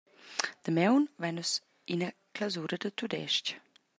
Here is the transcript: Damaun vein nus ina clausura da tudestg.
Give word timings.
Damaun 0.63 1.05
vein 1.23 1.35
nus 1.39 1.51
ina 1.95 2.09
clausura 2.39 2.77
da 2.83 2.89
tudestg. 2.97 3.45